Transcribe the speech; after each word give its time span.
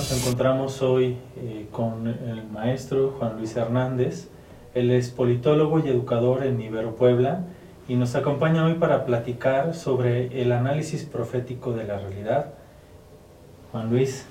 nos 0.00 0.12
encontramos 0.12 0.80
hoy 0.80 1.18
eh, 1.36 1.66
con 1.70 2.08
el 2.08 2.48
maestro 2.50 3.16
Juan 3.18 3.36
Luis 3.36 3.54
Hernández. 3.54 4.28
Él 4.74 4.90
es 4.90 5.10
politólogo 5.10 5.78
y 5.78 5.90
educador 5.90 6.42
en 6.46 6.58
Ibero 6.58 6.96
Puebla 6.96 7.44
y 7.86 7.96
nos 7.96 8.14
acompaña 8.14 8.64
hoy 8.64 8.74
para 8.74 9.04
platicar 9.04 9.74
sobre 9.74 10.40
el 10.40 10.52
análisis 10.52 11.04
profético 11.04 11.74
de 11.74 11.84
la 11.84 11.98
realidad. 11.98 12.54
Juan 13.72 13.90
Luis, 13.90 14.24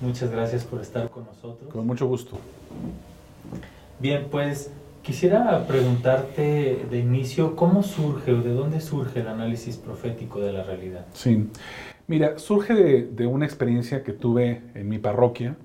muchas 0.00 0.30
gracias 0.30 0.64
por 0.64 0.80
estar 0.80 1.10
con 1.10 1.26
nosotros. 1.26 1.70
Con 1.70 1.86
mucho 1.86 2.06
gusto. 2.06 2.38
Bien, 3.98 4.28
pues 4.30 4.70
quisiera 5.02 5.66
preguntarte 5.66 6.86
de 6.90 6.98
inicio, 6.98 7.54
¿cómo 7.54 7.82
surge 7.82 8.32
o 8.32 8.40
de 8.40 8.54
dónde 8.54 8.80
surge 8.80 9.20
el 9.20 9.28
análisis 9.28 9.76
profético 9.76 10.40
de 10.40 10.52
la 10.52 10.62
realidad? 10.62 11.04
Sí, 11.12 11.50
mira, 12.06 12.38
surge 12.38 12.74
de, 12.74 13.26
una 13.26 13.44
experiencia 13.44 14.02
que 14.02 14.12
tuve 14.12 14.62
en 14.74 14.88
mi 14.88 14.98
parroquia. 14.98 15.56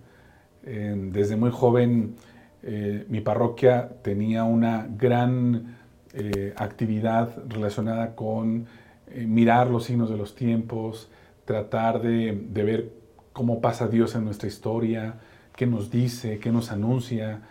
desde 0.64 1.36
muy 1.36 1.52
joven, 1.52 2.16
eh, 2.64 3.06
mi 3.08 3.22
parroquia 3.22 3.90
tenía 4.02 4.44
una 4.44 4.88
gran 4.90 5.78
eh, 6.14 6.54
actividad 6.56 7.30
relacionada 7.48 8.16
con 8.16 8.66
eh, 9.10 9.26
mirar 9.26 9.70
los 9.70 9.86
signos 9.86 10.10
de 10.10 10.18
los 10.18 10.36
tiempos, 10.36 11.10
tratar 11.46 12.02
de, 12.02 12.32
ver 12.32 12.92
cómo 13.34 13.62
pasa 13.62 13.88
Dios 13.88 14.16
en 14.16 14.26
nuestra 14.26 14.48
historia, 14.48 15.16
qué 15.56 15.68
nos 15.68 15.92
dice, 15.92 16.40
qué 16.40 16.52
nos 16.52 16.72
anuncia. 16.72 17.42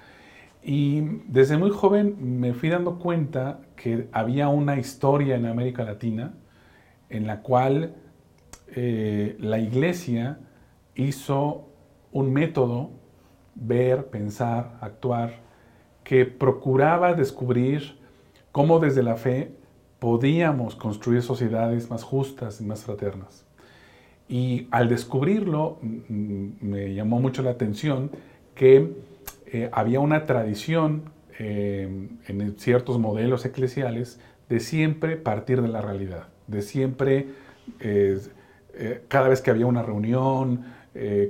Y 0.63 1.01
desde 1.29 1.57
muy 1.57 1.71
joven 1.71 2.41
me 2.41 2.53
fui 2.53 2.69
dando 2.69 2.99
cuenta 2.99 3.61
que 3.77 4.09
había 4.13 4.49
una 4.49 4.79
historia 4.79 5.37
en 5.37 5.47
América 5.47 5.85
Latina 5.85 6.35
en 7.09 7.27
la 7.27 7.41
cual 7.41 7.95
eh, 8.69 9.37
la 9.39 9.59
iglesia 9.59 10.39
hizo 10.95 11.69
un 12.13 12.33
método, 12.33 12.91
ver, 13.55 14.07
pensar, 14.07 14.79
actuar, 14.81 15.41
que 16.03 16.25
procuraba 16.25 17.15
descubrir 17.15 17.99
cómo 18.53 18.79
desde 18.79 19.03
la 19.03 19.17
fe 19.17 19.53
podíamos 19.99 20.77
construir 20.77 21.23
sociedades 21.23 21.91
más 21.91 22.03
justas 22.03 22.61
y 22.61 22.65
más 22.65 22.85
fraternas. 22.85 23.45
Y 24.29 24.67
al 24.71 24.89
descubrirlo, 24.89 25.79
me 25.81 26.95
llamó 26.95 27.21
mucho 27.21 27.43
la 27.43 27.51
atención 27.51 28.11
que 28.55 28.93
eh, 29.47 29.69
había 29.73 30.01
una 30.01 30.25
tradición 30.25 31.11
eh, 31.39 32.09
en 32.27 32.59
ciertos 32.59 32.99
modelos 32.99 33.45
eclesiales 33.45 34.19
de 34.49 34.61
siempre 34.61 35.17
partir 35.17 35.63
de 35.63 35.69
la 35.69 35.81
realidad, 35.81 36.29
de 36.47 36.63
siempre, 36.63 37.29
cada 39.09 39.29
vez 39.29 39.41
que 39.41 39.51
había 39.51 39.67
una 39.67 39.83
reunión 39.83 40.65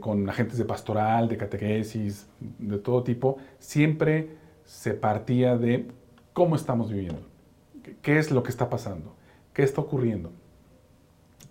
con 0.00 0.28
agentes 0.28 0.58
de 0.58 0.64
pastoral, 0.64 1.28
de 1.28 1.36
catequesis, 1.36 2.27
de 2.41 2.78
todo 2.78 3.03
tipo, 3.03 3.38
siempre 3.58 4.30
se 4.64 4.94
partía 4.94 5.56
de 5.56 5.86
cómo 6.33 6.56
estamos 6.56 6.91
viviendo, 6.91 7.22
qué 8.03 8.19
es 8.19 8.30
lo 8.30 8.42
que 8.42 8.50
está 8.50 8.69
pasando, 8.69 9.14
qué 9.53 9.62
está 9.62 9.80
ocurriendo. 9.80 10.30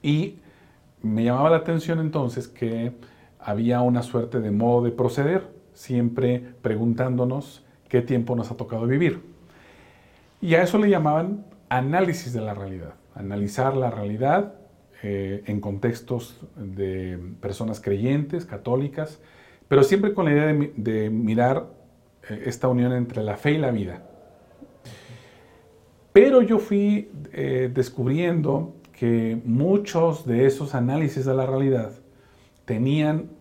Y 0.02 0.40
me 1.02 1.24
llamaba 1.24 1.50
la 1.50 1.58
atención 1.58 2.00
entonces 2.00 2.48
que 2.48 2.94
había 3.40 3.82
una 3.82 4.02
suerte 4.02 4.40
de 4.40 4.52
modo 4.52 4.84
de 4.84 4.92
proceder, 4.92 5.48
siempre 5.74 6.42
preguntándonos 6.62 7.64
qué 7.90 8.02
tiempo 8.02 8.36
nos 8.36 8.52
ha 8.52 8.58
tocado 8.58 8.88
vivir. 8.88 9.22
Y 10.42 10.56
a 10.56 10.64
eso 10.64 10.78
le 10.78 10.90
llamaban 10.90 11.46
análisis 11.70 12.34
de 12.34 12.42
la 12.42 12.54
realidad, 12.54 12.94
analizar 13.14 13.76
la 13.76 13.92
realidad 13.92 14.56
eh, 15.04 15.44
en 15.48 15.60
contextos 15.60 16.40
de 16.56 17.20
personas 17.42 17.82
creyentes, 17.82 18.46
católicas, 18.46 19.20
pero 19.68 19.84
siempre 19.84 20.14
con 20.14 20.26
la 20.26 20.32
idea 20.32 20.46
de, 20.76 21.10
mirar 21.10 21.68
eh, 22.30 22.44
esta 22.46 22.70
unión 22.70 22.94
entre 22.94 23.22
la 23.22 23.36
fe 23.36 23.52
y 23.52 23.58
la 23.58 23.72
vida. 23.72 24.04
Pero 26.14 26.42
yo 26.42 26.60
fui 26.60 27.12
eh, 27.34 27.70
descubriendo 27.74 28.74
que 28.94 29.38
muchos 29.44 30.26
de 30.26 30.46
esos 30.46 30.74
análisis 30.74 31.26
de 31.26 31.34
la 31.34 31.46
realidad 31.46 31.92
tenían, 32.64 33.32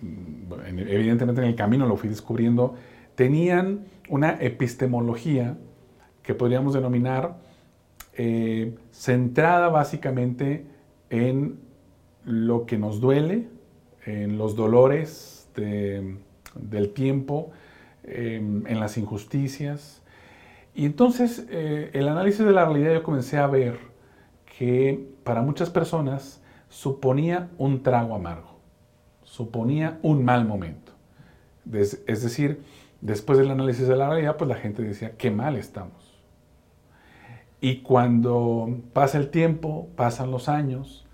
mm, 0.00 0.78
evidentemente 0.86 1.42
en 1.42 1.48
el 1.48 1.56
camino 1.56 1.86
lo 1.86 1.96
fui 1.96 2.08
descubriendo, 2.08 2.76
tenían 3.16 3.84
una 4.08 4.38
epistemología 4.40 5.58
que 6.22 6.34
podríamos 6.34 6.72
denominar 6.72 7.36
centrada 8.92 9.68
básicamente 9.70 10.69
en 11.10 11.58
lo 12.24 12.66
que 12.66 12.78
nos 12.78 13.00
duele, 13.00 13.48
en 14.06 14.38
los 14.38 14.56
dolores 14.56 15.50
del 15.54 16.92
tiempo, 16.94 17.50
em, 18.04 18.66
en 18.66 18.80
las 18.80 18.96
injusticias, 18.96 20.02
y 20.74 20.86
entonces 20.86 21.46
eh, 21.50 21.90
el 21.92 22.08
análisis 22.08 22.44
de 22.44 22.52
la 22.52 22.64
realidad 22.64 22.94
yo 22.94 23.02
comencé 23.02 23.36
a 23.36 23.46
ver 23.46 23.78
que 24.58 25.08
para 25.24 25.42
muchas 25.42 25.68
personas 25.68 26.42
suponía 26.68 27.50
un 27.58 27.82
trago 27.82 28.14
amargo, 28.14 28.58
suponía 29.24 29.98
un 30.02 30.24
mal 30.24 30.46
momento. 30.46 30.92
es 31.72 32.22
decir, 32.22 32.62
después 33.00 33.38
del 33.38 33.50
análisis 33.50 33.86
de 33.86 33.96
la 33.96 34.08
realidad, 34.08 34.36
pues 34.36 34.48
la 34.48 34.56
gente 34.56 34.82
decía, 34.82 35.12
qué 35.16 35.30
mal 35.30 35.56
estamos. 35.56 35.99
Y 37.60 37.82
cuando 37.82 38.80
pasa 38.92 39.18
el 39.18 39.30
tiempo, 39.30 39.88
pasan 39.96 40.30
los 40.30 40.48
años, 40.48 41.06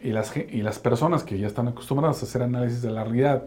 y 0.00 0.10
las, 0.10 0.36
y 0.36 0.62
las 0.62 0.78
personas 0.78 1.24
que 1.24 1.38
ya 1.38 1.46
están 1.46 1.68
acostumbradas 1.68 2.22
a 2.22 2.26
hacer 2.26 2.42
análisis 2.42 2.82
de 2.82 2.90
la 2.90 3.02
realidad 3.04 3.46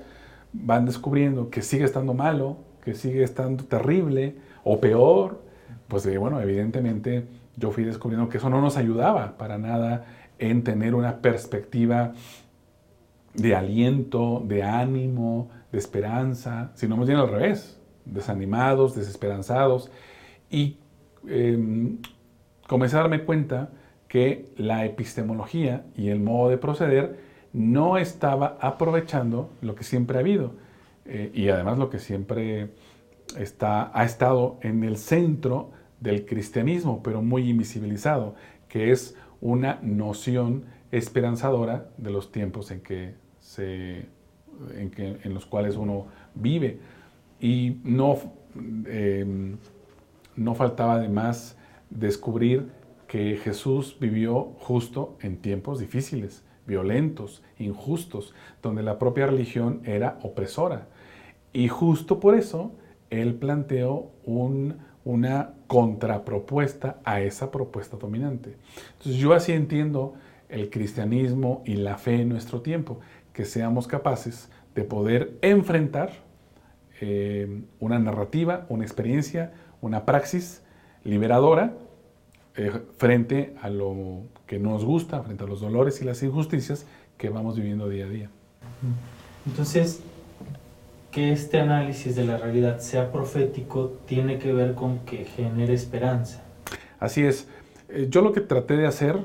van 0.54 0.86
descubriendo 0.86 1.50
que 1.50 1.62
sigue 1.62 1.86
estando 1.86 2.14
malo, 2.14 2.58
que 2.84 2.94
sigue 2.94 3.24
estando 3.24 3.64
terrible, 3.64 4.36
o 4.64 4.80
peor, 4.80 5.42
pues 5.88 6.06
eh, 6.06 6.18
bueno, 6.18 6.42
evidentemente 6.42 7.26
yo 7.58 7.72
fui 7.72 7.84
descubriendo 7.84 8.30
que 8.30 8.38
eso 8.38 8.50
no 8.50 8.62
nos 8.62 8.78
ayudaba 8.78 9.38
para 9.38 9.58
nada 9.58 10.06
en 10.40 10.64
tener 10.64 10.96
una 10.96 11.18
perspectiva 11.18 12.14
de 13.34 13.56
aliento, 13.56 14.44
de 14.46 14.64
ánimo, 14.64 15.50
de 15.72 15.78
esperanza, 15.78 16.72
sino 16.76 16.98
más 16.98 17.08
bien 17.08 17.20
al 17.20 17.30
revés, 17.30 17.80
desanimados, 18.06 18.96
desesperanzados. 18.96 19.90
Y 20.50 20.78
em, 21.28 22.00
comencé 22.72 22.96
a 22.96 23.00
darme 23.00 23.26
cuenta 23.26 23.70
que 24.08 24.46
la 24.56 24.86
epistemología 24.86 25.84
y 25.98 26.08
el 26.08 26.22
modo 26.22 26.50
de 26.50 26.58
proceder 26.58 27.20
no 27.52 27.98
estaba 27.98 28.58
aprovechando 28.62 29.50
lo 29.60 29.76
que 29.76 29.84
siempre 29.84 30.16
ha 30.16 30.22
habido 30.22 30.54
eh, 31.04 31.32
y 31.34 31.50
además 31.50 31.78
lo 31.78 31.90
que 31.90 32.00
siempre 32.00 32.70
está, 33.38 33.92
ha 33.94 34.06
estado 34.06 34.58
en 34.62 34.86
el 34.86 34.96
centro 34.96 35.72
del 36.00 36.26
cristianismo, 36.26 37.04
pero 37.04 37.22
muy 37.22 37.50
invisibilizado, 37.50 38.36
que 38.70 38.92
es 38.92 39.18
una 39.42 39.78
noción 39.82 40.64
esperanzadora 40.92 41.90
de 41.98 42.10
los 42.10 42.32
tiempos 42.32 42.72
en, 42.72 42.80
que 42.80 43.16
se, 43.42 44.06
en, 44.78 45.34
los 45.34 45.46
cuales 45.46 45.76
uno 45.76 46.06
vive. 46.36 46.80
Y 47.42 47.82
no, 47.84 48.18
em, 48.86 49.58
no 50.38 50.56
faltaba 50.56 50.94
además 50.94 51.58
descubrir 51.92 52.72
que 53.08 53.38
Jesús 53.38 53.98
vivió 54.00 54.54
justo 54.60 55.18
en 55.22 55.38
tiempos 55.38 55.80
difíciles, 55.80 56.44
violentos, 56.66 57.44
injustos, 57.60 58.34
donde 58.62 58.84
la 58.84 58.98
propia 58.98 59.28
religión 59.28 59.82
era 59.84 60.18
opresora. 60.24 60.88
Y 61.54 61.68
justo 61.68 62.20
por 62.20 62.36
eso 62.36 62.72
él 63.10 63.36
planteó 63.36 64.12
una 64.24 65.54
contrapropuesta 65.68 67.02
a 67.04 67.22
esa 67.22 67.52
propuesta 67.52 67.98
dominante. 67.98 68.56
Entonces 68.94 69.22
yo 69.22 69.34
así 69.34 69.52
entiendo 69.52 70.14
el 70.48 70.70
cristianismo 70.70 71.62
y 71.66 71.76
la 71.76 71.98
fe 71.98 72.22
en 72.22 72.30
nuestro 72.30 72.62
tiempo, 72.62 73.00
que 73.34 73.46
seamos 73.46 73.88
capaces 73.88 74.50
de 74.76 74.84
poder 74.84 75.38
enfrentar 75.42 76.12
eh, 77.02 77.64
una 77.80 78.00
narrativa, 78.00 78.66
una 78.70 78.84
experiencia, 78.84 79.54
una 79.82 80.06
praxis 80.06 80.64
liberadora 81.04 81.74
eh, 82.56 82.72
frente 82.98 83.56
a 83.62 83.70
lo 83.70 84.24
que 84.46 84.60
nos 84.60 84.84
gusta, 84.84 85.22
frente 85.24 85.44
a 85.44 85.48
los 85.48 85.62
dolores 85.62 86.02
y 86.02 86.06
las 86.06 86.22
injusticias 86.24 86.86
que 87.18 87.30
vamos 87.30 87.56
viviendo 87.56 87.88
día 87.88 88.06
a 88.06 88.10
día. 88.10 88.30
Entonces, 89.46 90.02
que 91.12 91.32
este 91.32 91.60
análisis 91.60 92.16
de 92.16 92.26
la 92.26 92.38
realidad 92.38 92.80
sea 92.80 93.12
profético 93.12 93.98
tiene 94.06 94.38
que 94.38 94.54
ver 94.54 94.74
con 94.76 95.00
que 95.00 95.26
genere 95.26 95.74
esperanza. 95.74 96.44
Así 97.00 97.24
es. 97.24 97.48
Eh, 97.90 98.08
yo 98.10 98.22
lo 98.22 98.32
que 98.32 98.42
traté 98.42 98.78
de 98.78 98.88
hacer 98.88 99.18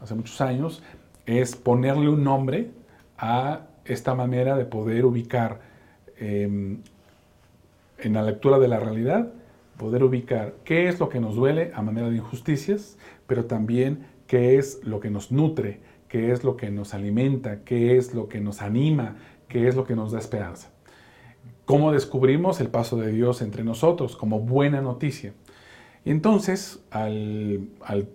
hace 0.00 0.14
muchos 0.14 0.40
años 0.40 0.82
es 1.26 1.56
ponerle 1.56 2.08
un 2.08 2.22
nombre 2.22 2.70
a 3.16 3.62
esta 3.84 4.14
manera 4.14 4.56
de 4.56 4.64
poder 4.64 5.04
ubicar 5.04 5.60
em, 6.18 6.78
en 7.98 8.12
la 8.12 8.22
lectura 8.22 8.58
de 8.58 8.68
la 8.68 8.78
realidad, 8.78 9.32
poder 9.76 10.04
ubicar 10.04 10.54
qué 10.64 10.88
es 10.88 11.00
lo 11.00 11.08
que 11.08 11.20
nos 11.20 11.34
duele 11.34 11.72
a 11.74 11.82
manera 11.82 12.08
de 12.08 12.16
injusticias, 12.16 12.96
pero 13.26 13.46
también 13.46 14.06
qué 14.26 14.58
es 14.58 14.80
lo 14.84 15.00
que 15.00 15.10
nos 15.10 15.32
nutre, 15.32 15.80
qué 16.08 16.32
es 16.32 16.44
lo 16.44 16.56
que 16.56 16.70
nos 16.70 16.94
alimenta, 16.94 17.64
qué 17.64 17.96
es 17.96 18.14
lo 18.14 18.28
que 18.28 18.40
nos 18.40 18.62
anima, 18.62 19.16
que 19.48 19.68
es 19.68 19.76
lo 19.76 19.84
que 19.84 19.96
nos 19.96 20.12
da 20.12 20.18
esperanza. 20.18 20.70
¿Cómo 21.64 21.92
descubrimos 21.92 22.60
el 22.60 22.68
paso 22.68 22.96
de 22.96 23.10
Dios 23.10 23.40
entre 23.42 23.64
nosotros 23.64 24.16
como 24.16 24.40
buena 24.40 24.80
noticia? 24.80 25.32
Y 26.04 26.10
entonces, 26.10 26.80
al, 26.90 27.68
al 27.82 28.08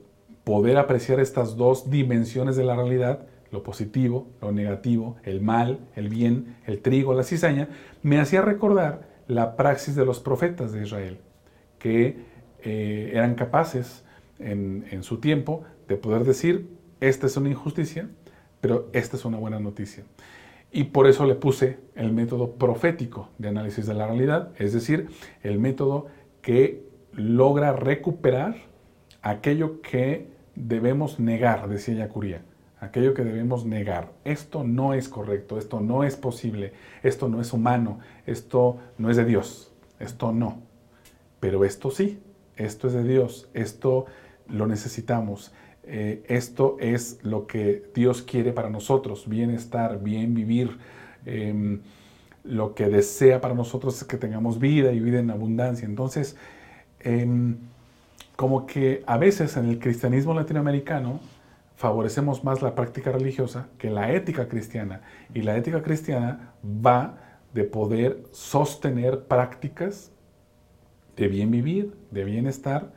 poder 0.43 0.77
apreciar 0.77 1.19
estas 1.19 1.57
dos 1.57 1.89
dimensiones 1.89 2.55
de 2.55 2.63
la 2.63 2.75
realidad, 2.75 3.27
lo 3.51 3.63
positivo, 3.63 4.27
lo 4.41 4.51
negativo, 4.51 5.17
el 5.23 5.41
mal, 5.41 5.79
el 5.95 6.09
bien, 6.09 6.57
el 6.65 6.81
trigo, 6.81 7.13
la 7.13 7.23
cizaña, 7.23 7.69
me 8.03 8.19
hacía 8.19 8.41
recordar 8.41 9.09
la 9.27 9.55
praxis 9.55 9.95
de 9.95 10.05
los 10.05 10.19
profetas 10.19 10.71
de 10.71 10.83
Israel, 10.83 11.19
que 11.79 12.17
eh, 12.63 13.11
eran 13.13 13.35
capaces 13.35 14.03
en, 14.37 14.85
en, 14.91 15.03
su 15.03 15.19
tiempo 15.19 15.63
de 15.87 15.95
poder 15.95 16.23
decir, 16.23 16.69
esta 16.99 17.25
es 17.27 17.35
una 17.37 17.49
injusticia, 17.49 18.09
pero 18.61 18.89
esta 18.93 19.17
es 19.17 19.25
una 19.25 19.37
buena 19.37 19.59
noticia. 19.59 20.03
Y 20.71 20.85
por 20.85 21.07
eso 21.07 21.25
le 21.25 21.35
puse 21.35 21.79
el 21.95 22.11
método 22.11 22.51
profético 22.51 23.29
de 23.37 23.49
análisis 23.49 23.87
de 23.87 23.95
la 23.95 24.05
realidad, 24.05 24.51
es 24.57 24.73
decir, 24.73 25.07
el 25.41 25.57
método 25.57 26.07
que 26.41 26.83
logra 27.13 27.73
recuperar 27.73 28.55
aquello 29.21 29.81
que 29.81 30.27
debemos 30.55 31.19
negar, 31.19 31.67
decía 31.67 31.95
Yacuría 31.95 32.43
aquello 32.79 33.13
que 33.13 33.23
debemos 33.23 33.65
negar. 33.65 34.11
Esto 34.23 34.63
no 34.63 34.93
es 34.93 35.09
correcto, 35.09 35.57
esto 35.57 35.79
no 35.79 36.03
es 36.03 36.15
posible, 36.15 36.73
esto 37.03 37.27
no 37.27 37.41
es 37.41 37.53
humano, 37.53 37.99
esto 38.25 38.77
no 38.97 39.09
es 39.09 39.17
de 39.17 39.25
Dios, 39.25 39.73
esto 39.99 40.31
no. 40.31 40.61
Pero 41.39 41.65
esto 41.65 41.91
sí, 41.91 42.19
esto 42.55 42.87
es 42.87 42.93
de 42.93 43.03
Dios, 43.03 43.49
esto 43.53 44.05
lo 44.47 44.67
necesitamos, 44.67 45.53
eh, 45.83 46.23
esto 46.27 46.77
es 46.79 47.19
lo 47.23 47.47
que 47.47 47.89
Dios 47.95 48.21
quiere 48.21 48.51
para 48.51 48.69
nosotros, 48.69 49.27
bienestar, 49.27 50.01
bien 50.01 50.33
vivir. 50.33 50.77
Em, 51.25 51.81
lo 52.43 52.73
que 52.73 52.87
desea 52.87 53.41
para 53.41 53.53
nosotros 53.53 53.97
es 54.01 54.03
que 54.05 54.17
tengamos 54.17 54.59
vida 54.59 54.91
y 54.91 54.99
vida 54.99 55.19
en 55.19 55.29
abundancia. 55.29 55.85
Entonces, 55.85 56.35
em, 56.99 57.57
como 58.35 58.65
que 58.65 59.03
a 59.05 59.17
veces 59.17 59.57
en 59.57 59.65
el 59.67 59.79
cristianismo 59.79 60.33
latinoamericano, 60.33 61.19
favorecemos 61.75 62.43
más 62.43 62.61
la 62.61 62.75
práctica 62.75 63.11
religiosa 63.11 63.67
que 63.77 63.89
la 63.89 64.11
ética 64.11 64.47
cristiana. 64.47 65.01
Y 65.33 65.43
la 65.43 65.55
ética 65.57 65.81
cristiana 65.81 66.53
va 66.63 67.17
de 67.53 67.63
poder 67.63 68.23
sostener 68.31 69.23
prácticas 69.23 70.11
de 71.19 71.27
bien 71.27 71.51
vivir, 71.51 71.93
de 72.11 72.23
bienestar, 72.23 72.93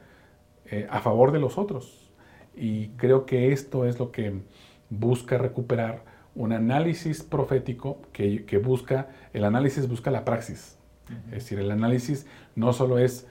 eh, 0.67 0.87
a 0.89 1.01
favor 1.01 1.33
de 1.33 1.41
los 1.41 1.59
otros. 1.59 2.13
Y 2.55 2.89
creo 2.91 3.27
que 3.27 3.53
esto 3.53 3.85
es 3.85 3.99
lo 3.99 4.13
que 4.13 4.43
busca 4.91 5.39
recuperar 5.39 6.05
un 6.37 6.53
análisis 6.53 7.25
profético 7.25 8.01
que, 8.13 8.45
que 8.45 8.59
busca, 8.59 9.09
el 9.33 9.45
análisis 9.45 9.89
busca 9.89 10.13
la 10.13 10.25
praxis. 10.25 10.79
Es 11.27 11.33
decir, 11.33 11.59
el 11.59 11.71
análisis 11.73 12.27
no 12.55 12.73
solo 12.73 12.99
es 12.99 13.27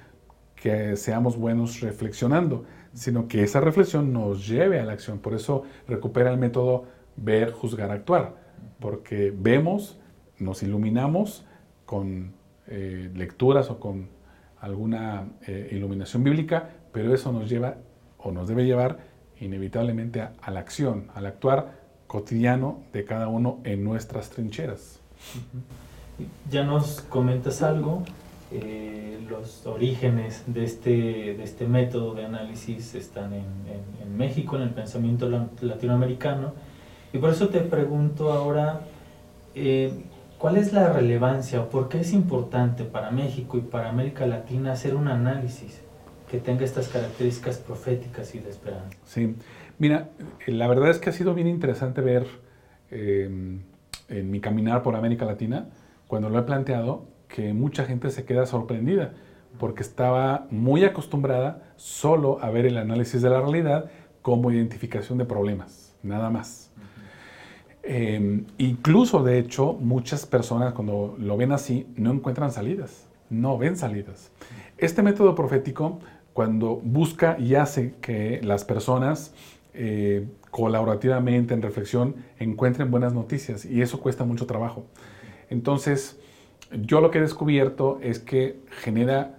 que 0.56 0.98
seamos 0.98 1.38
buenos 1.38 1.80
reflexionando, 1.80 2.66
sino 2.94 3.30
que 3.30 3.44
esa 3.44 3.62
reflexión 3.62 4.12
nos 4.12 4.46
lleve 4.46 4.80
a 4.80 4.84
la 4.84 4.92
acción. 4.92 5.20
Por 5.20 5.34
eso 5.34 5.64
recupera 5.88 6.30
el 6.32 6.38
método 6.38 6.84
ver, 7.16 7.54
juzgar, 7.54 7.92
actuar, 7.92 8.36
porque 8.80 9.34
vemos, 9.36 9.98
nos 10.38 10.62
iluminamos 10.64 11.46
con 11.86 12.34
eh, 12.68 13.10
lecturas 13.16 13.70
o 13.72 13.80
con 13.80 14.10
alguna 14.62 15.28
eh, 15.48 15.69
iluminación 15.72 16.24
bíblica, 16.24 16.69
pero 16.94 17.13
eso 17.13 17.31
nos 17.31 17.50
lleva 17.50 17.78
o 18.18 18.31
nos 18.31 18.48
debe 18.48 18.66
llevar 18.66 19.00
inevitablemente 19.40 20.22
a, 20.22 20.52
la 20.52 20.60
acción, 20.60 21.08
al 21.16 21.25
actuar 21.25 21.81
cotidiano 22.08 22.80
de 22.94 23.04
cada 23.04 23.28
uno 23.28 23.60
en 23.63 23.84
nuestras 23.84 24.30
trincheras. 24.30 25.00
Ya 26.50 26.63
nos 26.63 27.02
comentas 27.02 27.63
algo 27.63 28.04
eh, 28.54 29.25
los 29.30 29.66
orígenes 29.66 30.44
de 30.46 30.66
este, 30.66 30.90
de 30.90 31.44
este 31.44 31.66
método 31.66 32.14
de 32.14 32.25
análisis 32.25 32.96
están 32.96 33.31
en, 33.34 34.18
México, 34.18 34.57
en 34.57 34.64
el 34.64 34.72
pensamiento 34.72 35.30
latinoamericano. 35.62 36.52
Y 37.14 37.18
por 37.18 37.30
eso 37.30 37.48
te 37.48 37.62
pregunto 37.62 38.34
ahora, 38.34 38.81
eh, 39.56 40.04
¿cuál 40.42 40.58
es 40.58 40.74
la 40.74 40.92
relevancia 40.92 41.62
o 41.62 41.70
por 41.70 41.88
qué 41.88 42.00
es 42.00 42.14
importante 42.14 42.84
para 42.84 43.12
México 43.12 43.60
y 43.60 43.62
para 43.62 43.90
América 43.90 44.26
Latina 44.26 44.72
hacer 44.72 44.96
un 44.96 45.08
análisis 45.08 45.82
que 46.30 46.40
tenga 46.40 46.66
estas 46.66 46.88
características 46.88 47.60
proféticas 47.60 48.34
y 48.34 48.40
de 48.40 48.50
esperanza? 48.50 48.98
Sí, 49.06 49.36
mira, 49.78 50.10
la 50.48 50.68
verdad 50.68 50.90
es 50.90 50.98
que 50.98 51.12
ha 51.12 51.14
sido 51.14 51.36
bien 51.36 51.48
interesante 51.48 52.02
ver 52.02 52.26
eh, 52.90 53.30
en 54.10 54.32
mi 54.32 54.40
caminar 54.40 54.82
por 54.82 54.96
América 54.96 55.26
Latina, 55.26 55.70
cuando 56.08 56.30
lo 56.30 56.40
he 56.40 56.44
planteado, 56.44 57.06
que 57.28 57.54
mucha 57.54 57.86
gente 57.86 58.10
se 58.10 58.26
queda 58.26 58.48
sorprendida 58.48 59.14
porque 59.60 59.84
estaba 59.84 60.48
muy 60.50 60.84
acostumbrada 60.86 61.72
solo 61.76 62.40
a 62.42 62.50
ver 62.50 62.66
el 62.66 62.78
análisis 62.78 63.22
de 63.22 63.30
la 63.30 63.42
realidad 63.42 63.92
como 64.24 64.52
identificación 64.52 65.20
de 65.20 65.26
problemas, 65.26 65.96
nada 66.02 66.32
más. 66.32 66.72
Em, 67.83 68.45
incluso, 68.57 69.24
de 69.24 69.39
hecho, 69.39 69.74
muchas 69.74 70.25
personas 70.25 70.74
cuando 70.74 71.16
lo 71.18 71.38
ven 71.38 71.51
así 71.51 71.88
no 71.95 72.12
encuentran 72.12 72.51
salidas, 72.51 73.07
no 73.30 73.57
ven 73.57 73.75
salidas. 73.75 74.31
Este 74.78 75.01
método 75.01 75.36
profético, 75.36 76.00
cuando 76.33 76.75
busca 76.78 77.38
y 77.39 77.56
hace 77.56 77.95
que 78.01 78.39
las 78.44 78.63
personas 78.63 79.33
eh, 79.74 80.28
colaborativamente, 80.51 81.54
en 81.54 81.62
reflexión, 81.62 82.16
encuentren 82.39 82.92
buenas 82.92 83.13
noticias, 83.13 83.66
y 83.66 83.81
eso 83.81 84.00
cuesta 84.01 84.25
mucho 84.25 84.45
trabajo. 84.45 84.86
Entonces, 85.50 86.19
yo 86.72 87.01
lo 87.01 87.10
que 87.12 87.18
he 87.18 87.22
descubierto 87.22 88.00
es 88.01 88.19
que 88.19 88.60
genera 88.69 89.38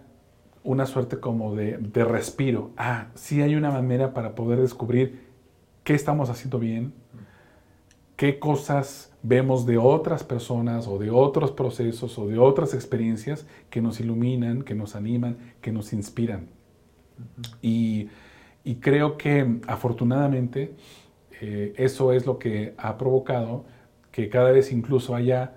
una 0.64 0.86
suerte 0.86 1.18
como 1.18 1.54
de, 1.54 1.76
respiro. 2.04 2.70
Ah, 2.76 3.08
sí 3.14 3.42
hay 3.42 3.56
una 3.56 3.70
manera 3.70 4.14
para 4.14 4.34
poder 4.34 4.60
descubrir 4.60 5.20
qué 5.84 5.94
estamos 5.94 6.30
haciendo 6.30 6.58
bien, 6.58 6.92
qué 8.22 8.38
cosas 8.38 9.12
vemos 9.24 9.66
de 9.66 9.78
otras 9.78 10.22
personas 10.22 10.86
o 10.86 10.96
de 10.96 11.10
otros 11.10 11.50
procesos 11.50 12.16
o 12.20 12.28
de 12.28 12.38
otras 12.38 12.72
experiencias 12.72 13.48
que 13.68 13.82
nos 13.82 13.98
iluminan, 13.98 14.62
que 14.62 14.76
nos 14.76 14.94
animan, 14.94 15.38
que 15.60 15.72
nos 15.72 15.92
inspiran. 15.92 16.46
y, 17.60 18.08
creo 18.80 19.16
que 19.16 19.58
afortunadamente 19.66 20.76
eh, 21.40 21.72
eso 21.76 22.12
es 22.12 22.24
lo 22.24 22.38
que 22.38 22.74
ha 22.76 22.96
provocado 22.96 23.64
que 24.12 24.28
cada 24.28 24.52
vez 24.52 24.70
incluso 24.70 25.16
haya... 25.16 25.54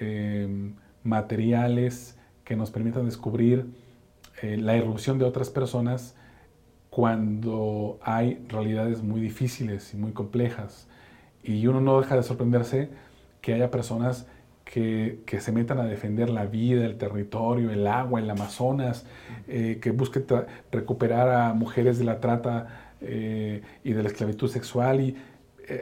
Em, 0.00 0.74
materiales 1.04 2.18
que 2.44 2.56
nos 2.56 2.72
permitan 2.72 3.04
descubrir 3.04 3.66
eh, 4.42 4.56
la 4.56 4.76
irrupción 4.76 5.18
de 5.18 5.24
otras 5.24 5.50
personas 5.50 6.16
cuando 6.90 8.00
hay 8.02 8.44
realidades 8.48 9.02
muy 9.02 9.20
difíciles 9.20 9.94
y 9.94 9.96
muy 9.96 10.12
complejas. 10.12 10.87
Y 11.42 11.66
uno 11.66 11.80
no 11.80 12.00
deja 12.00 12.16
de 12.16 12.22
sorprenderse 12.22 12.90
que 13.40 13.54
haya 13.54 13.70
personas 13.70 14.26
que, 14.64 15.20
se 15.40 15.52
metan 15.52 15.78
a 15.78 15.84
defender 15.84 16.28
la 16.28 16.46
vida, 16.46 16.84
el 16.84 16.98
territorio, 16.98 17.70
el 17.70 17.86
agua, 17.86 18.20
el 18.20 18.28
Amazonas, 18.28 19.06
eh, 19.46 19.78
que 19.80 19.92
busquen 19.92 20.26
recuperar 20.70 21.30
a 21.30 21.54
mujeres 21.54 21.98
de 21.98 22.04
la 22.04 22.20
trata 22.20 22.92
eh, 23.00 23.62
y 23.84 23.92
de 23.92 24.02
la 24.02 24.08
esclavitud 24.08 24.48
sexual. 24.48 25.00
Y 25.00 25.16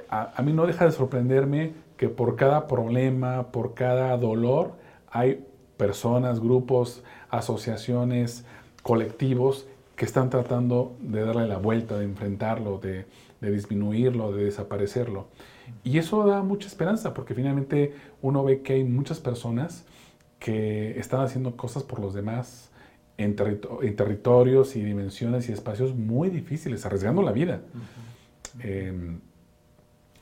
a 0.09 0.43
mí 0.43 0.53
no 0.53 0.67
deja 0.67 0.85
de 0.85 0.93
sorprenderme 0.93 1.73
que 1.97 2.09
por 2.09 2.37
cada 2.37 2.67
problema, 2.67 3.51
por 3.51 3.75
cada 3.75 4.17
dolor, 4.17 4.75
hay 5.11 5.45
personas, 5.77 6.41
grupos, 6.41 7.03
asociaciones, 7.31 8.45
colectivos 8.83 9.67
que 9.97 10.05
están 10.05 10.31
tratando 10.31 10.95
de 11.01 11.25
darle 11.25 11.47
la 11.47 11.59
vuelta, 11.59 11.99
de 11.99 12.05
enfrentarlo, 12.05 12.79
de, 12.79 13.07
disminuirlo, 13.51 14.33
de 14.33 14.45
desaparecerlo. 14.45 15.29
Y 15.85 15.99
eso 15.99 16.25
da 16.27 16.43
mucha 16.43 16.69
esperanza 16.69 17.15
porque 17.15 17.35
finalmente 17.35 17.95
uno 18.23 18.45
ve 18.45 18.63
que 18.63 18.75
hay 18.75 18.85
muchas 18.85 19.21
personas 19.21 19.85
que 20.39 20.99
están 20.99 21.21
haciendo 21.21 21.57
cosas 21.57 21.83
por 21.83 21.99
los 21.99 22.15
demás 22.15 22.71
en, 23.19 23.35
territorios 23.37 24.77
y 24.77 24.83
dimensiones 24.83 25.49
y 25.49 25.53
espacios 25.53 25.95
muy 25.95 26.29
difíciles, 26.29 26.85
arriesgando 26.85 27.23
la 27.23 27.33
vida. 27.33 27.63
Em, 28.61 29.21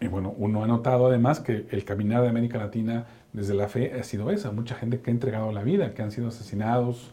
y 0.00 0.07
bueno, 0.07 0.35
uno 0.37 0.64
ha 0.64 0.66
notado 0.66 1.07
además 1.07 1.40
que 1.40 1.66
el 1.71 1.85
caminar 1.85 2.23
de 2.23 2.28
América 2.28 2.59
Latina 2.59 3.07
desde 3.33 3.54
la 3.54 3.69
fe 3.69 3.93
ha 3.99 4.02
sido 4.04 4.31
esa, 4.31 4.52
mucha 4.52 4.75
gente 4.75 5.00
que 5.00 5.11
ha 5.11 5.14
entregado 5.14 5.50
la 5.50 5.62
vida, 5.62 5.95
que 5.95 6.02
han 6.02 6.11
sido 6.11 6.28
asesinados 6.28 7.11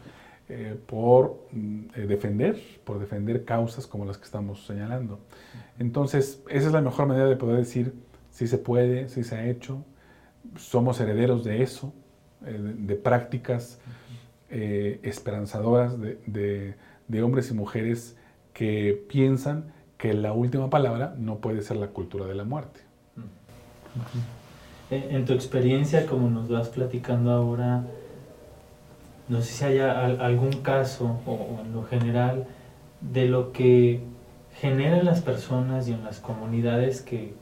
eh, 0.48 0.78
por 0.86 1.46
mm, 1.52 1.80
eh, 1.94 2.06
defender, 2.06 2.60
por 2.84 2.98
defender 2.98 3.44
causas 3.44 3.86
como 3.86 4.04
las 4.04 4.18
que 4.18 4.24
estamos 4.24 4.66
señalando. 4.66 5.20
Entonces, 5.78 6.42
esa 6.48 6.66
es 6.66 6.72
la 6.72 6.80
mejor 6.80 7.06
manera 7.06 7.26
de 7.26 7.36
poder 7.36 7.58
decir 7.58 7.94
si 8.30 8.46
se 8.46 8.58
puede, 8.58 9.08
si 9.08 9.24
se 9.24 9.36
ha 9.36 9.46
hecho, 9.46 9.84
somos 10.56 11.00
herederos 11.00 11.44
de 11.44 11.62
eso, 11.62 11.92
eh, 12.44 12.58
de, 12.58 12.94
prácticas 12.96 13.80
esperanzadoras 14.50 15.98
de, 15.98 16.74
de 17.08 17.22
hombres 17.22 17.50
y 17.50 17.54
mujeres 17.54 18.18
que 18.52 19.02
piensan 19.08 19.72
que 20.02 20.14
la 20.14 20.32
última 20.32 20.68
palabra 20.68 21.14
no 21.16 21.38
puede 21.38 21.62
ser 21.62 21.76
la 21.76 21.86
cultura 21.86 22.26
de 22.26 22.34
la 22.34 22.42
muerte. 22.42 22.80
eh, 24.90 25.08
en 25.10 25.24
tu 25.24 25.32
experiencia, 25.32 26.06
como 26.06 26.28
nos 26.28 26.48
vas 26.48 26.68
platicando 26.70 27.30
ahora, 27.30 27.84
no 29.28 29.40
sé 29.42 29.52
si 29.52 29.64
haya 29.64 30.04
algún 30.04 30.62
caso 30.62 31.20
o, 31.26 31.60
en 31.64 31.72
lo 31.72 31.84
general 31.84 32.46
de 33.00 33.26
lo 33.26 33.52
que 33.52 34.00
generan 34.60 35.04
las 35.04 35.20
personas 35.20 35.88
y 35.88 35.92
en 35.92 36.04
las 36.04 36.20
comunidades 36.20 37.02
que 37.02 37.34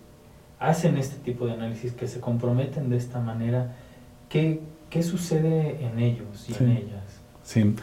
hacen 0.59 0.97
este 0.97 1.17
tipo 1.17 1.47
de 1.47 1.53
análisis, 1.53 1.93
que 1.93 2.07
se 2.07 2.21
comprometen 2.21 2.91
de 2.91 2.97
esta 2.97 3.21
manera, 3.21 3.75
¿qué, 4.29 4.61
qué 4.91 5.03
sucede 5.03 5.85
en 5.85 5.99
ellos 5.99 6.49
y 6.49 6.63
en 6.63 6.71
ellas? 6.71 7.21
Sí, 7.43 7.75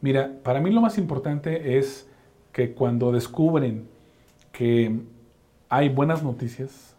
mira, 0.00 0.32
para 0.42 0.60
mí 0.60 0.70
lo 0.70 0.80
más 0.80 0.98
importante 0.98 1.78
es 1.78 2.08
que 2.52 2.72
cuando 2.72 3.12
descubren 3.12 3.86
que 4.52 5.00
hay 5.68 5.88
buenas 5.88 6.22
noticias 6.22 6.94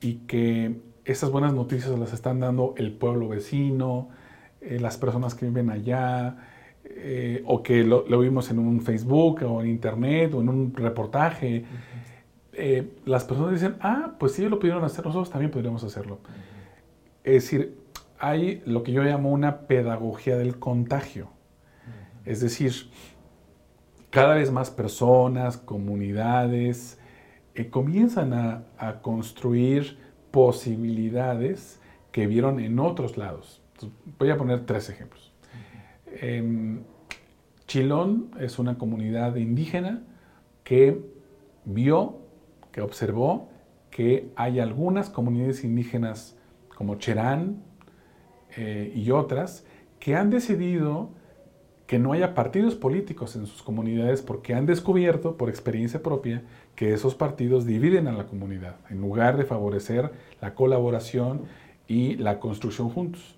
y 0.00 0.14
que 0.26 0.76
esas 1.04 1.30
buenas 1.30 1.54
noticias 1.54 1.98
las 1.98 2.12
están 2.12 2.40
dando 2.40 2.74
el 2.76 2.92
pueblo 2.92 3.28
vecino, 3.28 4.08
eh, 4.62 4.78
las 4.78 4.96
personas 4.96 5.34
que 5.34 5.46
viven 5.46 5.70
allá, 5.70 6.36
eh, 6.84 7.42
o 7.46 7.64
que 7.64 7.82
lo, 7.82 8.04
vimos 8.20 8.48
en 8.50 8.60
un 8.60 8.80
Facebook 8.80 9.42
o 9.42 9.60
en 9.60 9.68
Internet 9.68 10.34
o 10.34 10.40
en 10.40 10.48
un 10.48 10.74
reportaje, 10.74 11.64
eh, 12.52 12.92
las 13.04 13.24
personas 13.24 13.52
dicen, 13.52 13.76
ah, 13.80 14.14
pues 14.20 14.32
si 14.32 14.42
ellos 14.42 14.52
lo 14.52 14.58
pudieron 14.60 14.84
hacer, 14.84 15.04
nosotros 15.04 15.30
también 15.30 15.50
podríamos 15.50 15.82
hacerlo. 15.82 16.20
Es 17.24 17.44
decir, 17.44 17.76
hay 18.20 18.62
lo 18.64 18.84
que 18.84 18.92
yo 18.92 19.02
llamo 19.02 19.30
una 19.30 19.66
pedagogía 19.66 20.36
del 20.36 20.60
contagio. 20.60 21.28
Es 22.24 22.40
decir, 22.40 22.72
cada 24.10 24.34
vez 24.34 24.52
más 24.52 24.70
personas, 24.70 25.56
comunidades, 25.56 27.00
comienzan 27.70 28.32
a, 28.32 28.62
a 28.78 29.00
construir 29.00 29.98
posibilidades 30.30 31.80
que 32.12 32.28
vieron 32.28 32.60
en 32.60 32.78
otros 32.78 33.16
lados 33.16 33.61
voy 34.18 34.30
a 34.30 34.36
poner 34.36 34.66
tres 34.66 34.88
ejemplos. 34.88 35.32
Em, 36.06 36.82
Chilón 37.66 38.30
es 38.38 38.58
una 38.58 38.76
comunidad 38.76 39.36
indígena 39.36 40.02
que 40.64 41.00
vio, 41.64 42.18
que 42.70 42.80
observó 42.80 43.48
que 43.90 44.30
hay 44.36 44.60
algunas 44.60 45.10
comunidades 45.10 45.64
indígenas 45.64 46.36
como 46.76 46.96
Cherán 46.96 47.62
eh, 48.56 48.92
y 48.94 49.10
otras 49.10 49.64
que 49.98 50.16
han 50.16 50.30
decidido 50.30 51.10
que 51.86 51.98
no 51.98 52.12
haya 52.12 52.34
partidos 52.34 52.74
políticos 52.74 53.36
en 53.36 53.46
sus 53.46 53.62
comunidades 53.62 54.22
porque 54.22 54.54
han 54.54 54.66
descubierto 54.66 55.36
por 55.36 55.48
experiencia 55.50 56.02
propia 56.02 56.42
que 56.74 56.94
esos 56.94 57.14
partidos 57.14 57.66
dividen 57.66 58.08
a 58.08 58.12
la 58.12 58.26
comunidad 58.26 58.76
en 58.88 59.00
lugar 59.00 59.36
de 59.36 59.44
favorecer 59.44 60.10
la 60.40 60.54
colaboración 60.54 61.42
y 61.86 62.16
la 62.16 62.40
construcción 62.40 62.88
juntos. 62.88 63.36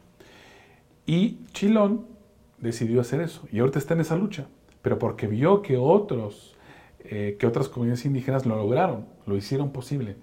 Y 1.07 1.45
Chilón 1.53 2.07
decidió 2.59 3.01
hacer 3.01 3.21
eso 3.21 3.47
y 3.53 3.59
ahorita 3.61 3.79
está 3.79 3.95
en 3.95 4.01
esa 4.01 4.17
lucha, 4.17 4.47
pero 4.83 4.99
porque 4.99 5.27
vio 5.27 5.63
que 5.63 5.77
otros, 5.77 6.57
eh, 7.01 7.37
que 7.39 7.47
otras 7.47 7.69
comunidades 7.69 8.05
indígenas 8.07 8.47
lo 8.47 8.57
lograron, 8.57 9.07
lo 9.27 9.37
hicieron 9.37 9.71
posible. 9.71 10.17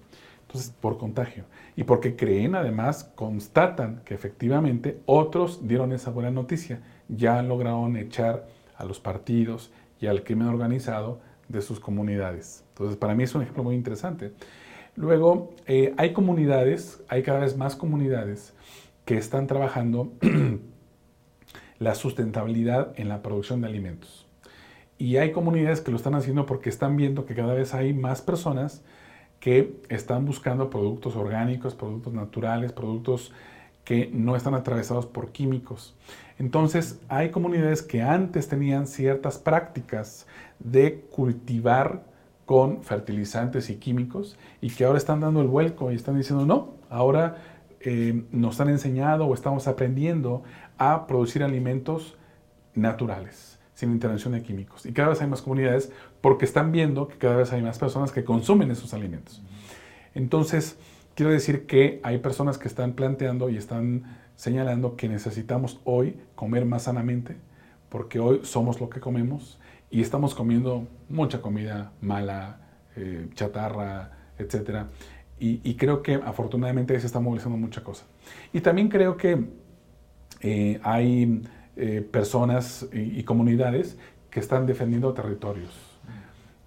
Entonces, 0.52 0.74
por 0.80 0.98
contagio. 0.98 1.44
Y 1.76 1.84
porque 1.84 2.14
creen, 2.14 2.54
además, 2.54 3.10
constatan 3.14 4.02
que 4.04 4.12
efectivamente 4.12 5.00
otros 5.06 5.66
dieron 5.66 5.92
esa 5.92 6.10
buena 6.10 6.30
noticia. 6.30 6.82
Ya 7.08 7.40
lograron 7.42 7.96
echar 7.96 8.46
a 8.76 8.84
los 8.84 9.00
partidos 9.00 9.72
y 9.98 10.08
al 10.08 10.24
crimen 10.24 10.48
organizado 10.48 11.20
de 11.48 11.62
sus 11.62 11.80
comunidades. 11.80 12.64
Entonces, 12.68 12.98
para 12.98 13.14
mí 13.14 13.22
es 13.22 13.34
un 13.34 13.42
ejemplo 13.42 13.62
muy 13.62 13.76
interesante. 13.76 14.32
Luego, 14.94 15.54
eh, 15.66 15.94
hay 15.96 16.12
comunidades, 16.12 17.02
hay 17.08 17.22
cada 17.22 17.40
vez 17.40 17.56
más 17.56 17.74
comunidades 17.74 18.52
que 19.06 19.16
están 19.16 19.46
trabajando 19.46 20.12
la 21.82 21.94
sustentabilidad 21.94 22.92
en 22.96 23.08
la 23.08 23.22
producción 23.22 23.60
de 23.60 23.66
alimentos. 23.66 24.26
Y 24.98 25.16
hay 25.16 25.32
comunidades 25.32 25.80
que 25.80 25.90
lo 25.90 25.96
están 25.96 26.14
haciendo 26.14 26.46
porque 26.46 26.68
están 26.68 26.96
viendo 26.96 27.26
que 27.26 27.34
cada 27.34 27.54
vez 27.54 27.74
hay 27.74 27.92
más 27.92 28.22
personas 28.22 28.82
que 29.40 29.74
están 29.88 30.24
buscando 30.24 30.70
productos 30.70 31.16
orgánicos, 31.16 31.74
productos 31.74 32.12
naturales, 32.12 32.72
productos 32.72 33.32
que 33.84 34.08
no 34.12 34.36
están 34.36 34.54
atravesados 34.54 35.06
por 35.06 35.32
químicos. 35.32 35.96
Entonces, 36.38 37.00
hay 37.08 37.30
comunidades 37.30 37.82
que 37.82 38.00
antes 38.00 38.46
tenían 38.46 38.86
ciertas 38.86 39.38
prácticas 39.38 40.28
de 40.60 41.00
cultivar 41.10 42.04
con 42.46 42.84
fertilizantes 42.84 43.70
y 43.70 43.76
químicos 43.76 44.36
y 44.60 44.70
que 44.70 44.84
ahora 44.84 44.98
están 44.98 45.18
dando 45.18 45.40
el 45.40 45.48
vuelco 45.48 45.90
y 45.90 45.96
están 45.96 46.16
diciendo, 46.16 46.46
no, 46.46 46.74
ahora 46.88 47.38
eh, 47.80 48.22
nos 48.30 48.60
han 48.60 48.68
enseñado 48.68 49.26
o 49.26 49.34
estamos 49.34 49.66
aprendiendo 49.66 50.44
a 50.78 51.06
producir 51.06 51.42
alimentos 51.42 52.16
naturales, 52.74 53.58
sin 53.74 53.92
intervención 53.92 54.32
de 54.32 54.42
químicos. 54.42 54.86
Y 54.86 54.92
cada 54.92 55.10
vez 55.10 55.20
hay 55.20 55.28
más 55.28 55.42
comunidades 55.42 55.92
porque 56.20 56.44
están 56.44 56.72
viendo 56.72 57.08
que 57.08 57.18
cada 57.18 57.36
vez 57.36 57.52
hay 57.52 57.62
más 57.62 57.78
personas 57.78 58.12
que 58.12 58.24
consumen 58.24 58.70
esos 58.70 58.94
alimentos. 58.94 59.42
Entonces, 60.14 60.78
quiero 61.14 61.32
decir 61.32 61.66
que 61.66 62.00
hay 62.02 62.18
personas 62.18 62.58
que 62.58 62.68
están 62.68 62.92
planteando 62.92 63.48
y 63.48 63.56
están 63.56 64.18
señalando 64.36 64.96
que 64.96 65.08
necesitamos 65.08 65.80
hoy 65.84 66.16
comer 66.34 66.64
más 66.64 66.84
sanamente, 66.84 67.36
porque 67.88 68.18
hoy 68.18 68.40
somos 68.42 68.80
lo 68.80 68.88
que 68.90 69.00
comemos 69.00 69.58
y 69.90 70.00
estamos 70.00 70.34
comiendo 70.34 70.88
mucha 71.08 71.42
comida 71.42 71.92
mala, 72.00 72.60
eh, 72.96 73.28
chatarra, 73.34 74.12
etcétera. 74.38 74.88
Y, 75.44 75.74
creo 75.74 76.02
que 76.02 76.14
afortunadamente 76.14 76.98
se 77.00 77.06
está 77.06 77.18
movilizando 77.18 77.58
mucha 77.58 77.82
cosa. 77.82 78.04
Y 78.52 78.60
también 78.60 78.88
creo 78.88 79.16
que 79.16 79.44
eh, 80.42 80.80
hay 80.82 81.42
eh, 81.76 82.06
personas 82.10 82.86
y, 82.92 83.22
comunidades 83.22 83.96
que 84.30 84.40
están 84.40 84.66
defendiendo 84.66 85.14
territorios. 85.14 85.70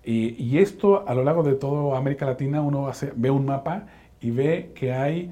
Y, 0.04 0.58
esto 0.60 1.08
a 1.08 1.14
lo 1.14 1.24
largo 1.24 1.44
de 1.44 1.56
toda 1.56 1.98
América 1.98 2.26
Latina 2.26 2.62
uno 2.62 2.90
ve 3.16 3.30
un 3.30 3.46
mapa 3.46 3.88
y 4.22 4.32
ve 4.32 4.72
que 4.76 4.94
hay 4.94 5.32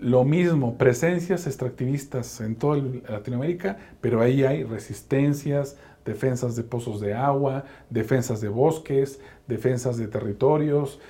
lo 0.00 0.24
mismo, 0.24 0.76
presencias 0.76 1.46
extractivistas 1.46 2.40
en 2.40 2.56
toda 2.56 2.82
Latinoamérica, 3.08 3.78
pero 4.00 4.20
ahí 4.20 4.44
hay 4.44 4.64
resistencias, 4.64 5.78
defensas 6.04 6.56
de 6.56 6.62
pozos 6.62 7.00
de 7.00 7.14
agua, 7.14 7.64
defensas 7.88 8.40
de 8.40 8.48
bosques, 8.48 9.20
defensas 9.46 9.96
de 9.96 10.08
territorios, 10.08 11.00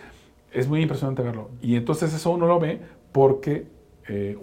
es 0.52 0.68
muy 0.68 0.82
impresionante 0.82 1.23
verlo. 1.23 1.50
Y 1.61 1.76
entonces 1.76 2.14
eso 2.14 2.30
uno 2.30 2.47
lo 2.47 2.61
ve 2.61 2.80
porque 3.12 3.66
eh, 4.08 4.38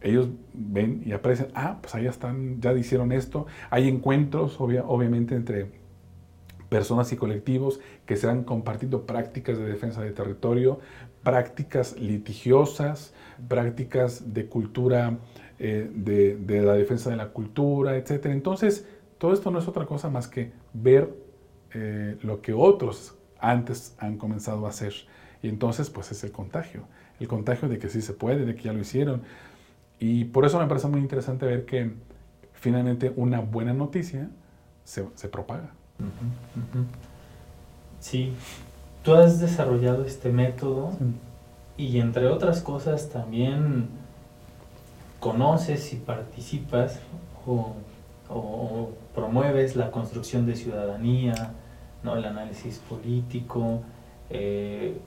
ellos 0.00 0.28
ven 0.52 1.02
y 1.04 1.12
aprecian, 1.12 1.48
ah, 1.54 1.78
pues 1.80 1.94
ahí 1.94 2.06
están, 2.06 2.60
ya 2.60 2.72
hicieron 2.72 3.12
esto. 3.12 3.46
Hay 3.70 3.88
encuentros, 3.88 4.56
obviamente, 4.60 5.34
entre 5.34 5.70
personas 6.68 7.12
y 7.12 7.16
colectivos 7.16 7.80
que 8.06 8.16
se 8.16 8.28
han 8.28 8.44
compartido 8.44 9.06
prácticas 9.06 9.58
de 9.58 9.64
defensa 9.64 10.02
de 10.02 10.10
territorio, 10.10 10.80
prácticas 11.22 11.98
litigiosas, 11.98 13.14
prácticas 13.48 14.34
de 14.34 14.46
cultura, 14.46 15.18
eh, 15.58 15.90
de, 15.92 16.62
la 16.62 16.74
defensa 16.74 17.10
de 17.10 17.16
la 17.16 17.28
cultura, 17.28 17.96
etc. 17.96 18.26
Entonces, 18.26 18.86
todo 19.18 19.32
esto 19.32 19.50
no 19.50 19.58
es 19.58 19.66
otra 19.66 19.86
cosa 19.86 20.10
más 20.10 20.28
que 20.28 20.52
ver 20.72 21.12
eh, 21.74 22.16
lo 22.22 22.40
que 22.40 22.52
otros 22.52 23.16
antes 23.40 23.94
han 23.98 24.16
comenzado 24.16 24.66
a 24.66 24.68
hacer. 24.68 24.92
Y 25.42 25.48
entonces, 25.48 25.90
pues 25.90 26.12
es 26.12 26.22
el 26.24 26.32
contagio. 26.32 26.84
El 27.18 27.28
contagio 27.28 27.68
de 27.68 27.78
que 27.78 27.88
sí 27.88 28.02
se 28.02 28.12
puede, 28.12 28.44
de 28.44 28.54
que 28.54 28.62
ya 28.62 28.72
lo 28.72 28.80
hicieron. 28.80 29.22
Y 29.98 30.26
por 30.26 30.44
eso 30.44 30.58
me 30.58 30.66
parece 30.66 30.86
muy 30.88 31.00
interesante 31.00 31.46
ver 31.46 31.64
que 31.64 31.92
finalmente 32.54 33.12
una 33.16 33.40
buena 33.40 33.72
noticia 33.72 34.28
se, 34.84 35.02
propaga. 35.28 35.70
Sí, 38.00 38.32
tú 39.02 39.14
has 39.14 39.40
desarrollado 39.40 40.04
este 40.04 40.30
método 40.30 40.92
y 41.76 41.98
entre 41.98 42.26
otras 42.28 42.62
cosas 42.62 43.10
también 43.10 43.88
conoces 45.20 45.92
y 45.92 45.96
participas 45.96 47.00
o, 47.46 47.74
promueves 49.14 49.74
la 49.74 49.90
construcción 49.90 50.46
de 50.46 50.54
ciudadanía, 50.54 51.52
¿no? 52.04 52.16
el 52.16 52.24
análisis 52.24 52.78
político, 52.78 53.80
eh, 54.30 55.00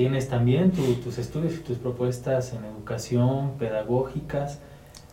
Tienes 0.00 0.30
también 0.30 0.70
tus 0.70 1.18
estudios 1.18 1.56
y 1.56 1.58
tus 1.58 1.76
propuestas 1.76 2.54
en 2.54 2.64
educación, 2.64 3.58
pedagógicas. 3.58 4.58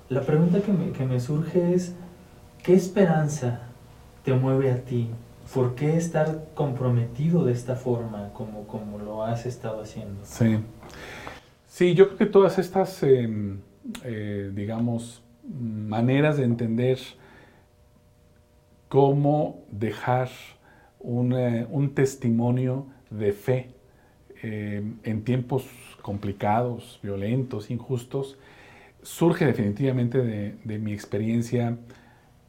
La 0.07 0.21
pregunta 0.21 0.61
que 0.61 1.05
me, 1.05 1.19
surge 1.19 1.73
es, 1.73 1.93
¿qué 2.63 2.73
esperanza 2.73 3.63
te 4.23 4.31
mueve 4.31 4.71
a 4.71 4.85
ti? 4.85 5.09
¿Por 5.53 5.75
qué 5.75 5.97
estar 5.97 6.45
comprometido 6.53 7.43
de 7.43 7.51
esta 7.51 7.75
forma 7.75 8.29
como, 8.31 8.65
como 8.65 8.97
lo 8.97 9.25
has 9.25 9.45
estado 9.45 9.81
haciendo? 9.81 10.21
Sí. 10.23 10.59
Sí, 11.67 11.93
yo 11.93 12.05
creo 12.07 12.17
que 12.19 12.25
todas 12.27 12.57
estas, 12.57 13.03
em, 13.03 13.59
eh, 14.05 14.53
digamos, 14.55 15.21
maneras 15.43 16.37
de 16.37 16.45
entender 16.45 16.97
cómo 18.87 19.65
dejar 19.69 20.29
un, 20.97 21.33
un 21.33 21.93
testimonio 21.93 22.85
de 23.09 23.33
fe 23.33 23.76
eh, 24.43 24.83
en 25.03 25.23
tiempos 25.23 25.65
complicados, 26.01 26.99
violentos, 27.01 27.71
injustos, 27.71 28.37
surge 29.01 29.45
definitivamente 29.45 30.21
de, 30.21 30.79
mi 30.79 30.93
experiencia 30.93 31.77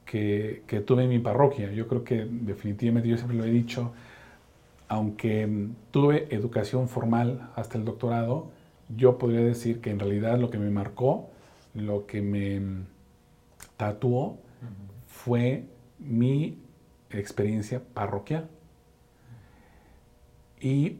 que, 0.04 0.62
tuve 0.86 1.04
en 1.04 1.10
mi 1.10 1.18
parroquia. 1.18 1.72
Yo 1.72 1.88
creo 1.88 2.04
que 2.04 2.26
definitivamente, 2.28 3.08
yo 3.08 3.16
siempre 3.16 3.36
lo 3.36 3.44
he 3.44 3.50
dicho, 3.50 3.92
aunque 4.88 5.68
tuve 5.90 6.28
educación 6.30 6.88
formal 6.88 7.50
hasta 7.56 7.78
el 7.78 7.84
doctorado, 7.84 8.50
yo 8.96 9.18
podría 9.18 9.40
decir 9.40 9.80
que 9.80 9.90
en 9.90 9.98
realidad 9.98 10.38
lo 10.38 10.50
que 10.50 10.58
me 10.58 10.70
marcó, 10.70 11.30
lo 11.74 12.06
que 12.06 12.22
me 12.22 12.60
tatuó, 13.76 14.38
fue 15.06 15.64
mi 15.98 16.58
experiencia 17.10 17.82
parroquial. 17.94 18.48
Y 20.60 20.98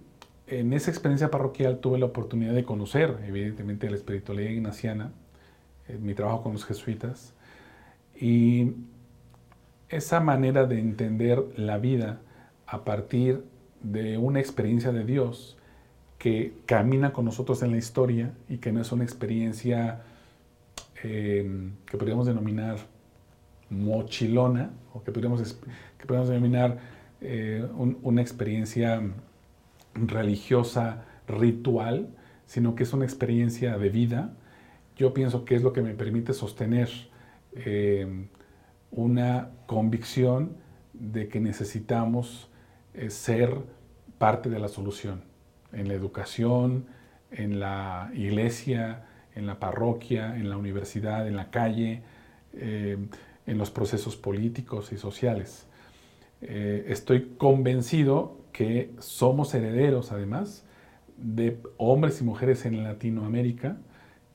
en 0.50 0.72
esa 0.72 0.90
experiencia 0.90 1.30
parroquial 1.30 1.78
tuve 1.78 1.98
la 1.98 2.06
oportunidad 2.06 2.54
de 2.54 2.64
conocer, 2.64 3.16
evidentemente, 3.26 3.90
la 3.90 3.96
espiritualidad 3.96 4.50
ignaciana, 4.50 5.12
mi 6.00 6.14
trabajo 6.14 6.42
con 6.42 6.52
los 6.52 6.64
jesuitas, 6.64 7.34
y 8.20 8.72
esa 9.88 10.20
manera 10.20 10.66
de 10.66 10.78
entender 10.78 11.42
la 11.56 11.78
vida 11.78 12.20
a 12.66 12.84
partir 12.84 13.44
de 13.82 14.18
una 14.18 14.40
experiencia 14.40 14.92
de 14.92 15.04
Dios 15.04 15.56
que 16.18 16.52
camina 16.66 17.12
con 17.12 17.24
nosotros 17.24 17.62
en 17.62 17.70
la 17.70 17.78
historia 17.78 18.32
y 18.48 18.58
que 18.58 18.72
no 18.72 18.80
es 18.80 18.90
una 18.92 19.04
experiencia 19.04 20.02
eh, 21.04 21.70
que 21.86 21.96
podríamos 21.96 22.26
denominar 22.26 22.76
mochilona 23.70 24.70
o 24.92 25.02
que 25.02 25.12
podríamos, 25.12 25.56
que 25.98 26.06
denominar 26.06 26.78
eh, 27.20 27.66
una 28.02 28.20
experiencia 28.20 29.00
religiosa, 30.06 31.04
ritual, 31.26 32.08
sino 32.46 32.74
que 32.74 32.82
es 32.82 32.92
una 32.92 33.04
experiencia 33.04 33.76
de 33.76 33.88
vida. 33.90 34.34
Yo 34.96 35.14
pienso 35.14 35.44
que 35.44 35.54
es 35.54 35.62
lo 35.62 35.72
que 35.72 35.82
me 35.82 35.94
permite 35.94 36.32
sostener 36.32 36.88
eh, 37.54 38.26
una 38.90 39.50
convicción 39.66 40.56
de 40.94 41.28
que 41.28 41.40
necesitamos 41.40 42.48
eh, 42.94 43.10
ser 43.10 43.54
parte 44.16 44.48
de 44.48 44.58
la 44.58 44.68
solución 44.68 45.22
en 45.72 45.88
la 45.88 45.94
educación, 45.94 46.86
en 47.30 47.60
la 47.60 48.10
iglesia, 48.14 49.04
en 49.34 49.46
la 49.46 49.60
parroquia, 49.60 50.36
en 50.36 50.48
la 50.48 50.56
universidad, 50.56 51.28
en 51.28 51.36
la 51.36 51.50
calle, 51.50 52.02
eh, 52.54 52.96
en 53.46 53.58
los 53.58 53.70
procesos 53.70 54.16
políticos 54.16 54.92
y 54.92 54.96
sociales. 54.96 55.66
estoy 56.40 57.34
convencido 57.36 58.37
que 58.52 58.92
somos 58.98 59.54
herederos 59.54 60.12
además 60.12 60.64
de 61.16 61.60
hombres 61.76 62.20
y 62.20 62.24
mujeres 62.24 62.64
en 62.64 62.82
Latinoamérica 62.82 63.78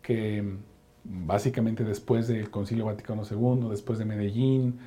que 0.01 0.57
básicamente 1.03 1.83
después 1.83 2.27
del 2.27 2.49
Concilio 2.49 2.85
Vaticano 2.85 3.23
II, 3.29 3.69
después 3.69 3.99
de 3.99 4.05
Medellín, 4.05 4.79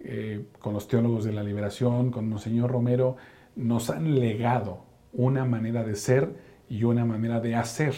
eh, 0.00 0.44
con 0.58 0.74
los 0.74 0.88
teólogos 0.88 1.24
de 1.24 1.32
la 1.32 1.42
liberación, 1.42 2.10
con 2.10 2.28
Monseñor 2.28 2.70
Romero, 2.70 3.16
nos 3.56 3.90
han 3.90 4.18
legado 4.18 4.84
una 5.12 5.44
manera 5.44 5.84
de 5.84 5.94
ser 5.94 6.34
y 6.68 6.84
una 6.84 7.04
manera 7.04 7.40
de 7.40 7.54
hacer 7.54 7.94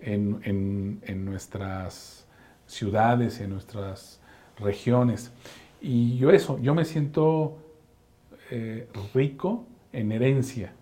en, 0.00 1.00
nuestras 1.24 2.26
ciudades, 2.66 3.40
en 3.40 3.50
nuestras 3.50 4.20
regiones. 4.58 5.32
Y 5.80 6.16
yo 6.16 6.30
eso, 6.30 6.58
yo 6.60 6.74
me 6.74 6.84
siento 6.84 7.58
eh, 8.50 8.88
rico 9.14 9.66
en 9.92 10.12
herencia 10.12 10.72